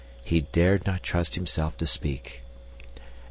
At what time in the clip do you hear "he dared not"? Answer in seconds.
0.23-1.03